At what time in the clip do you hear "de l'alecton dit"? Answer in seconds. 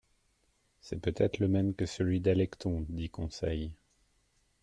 2.21-3.11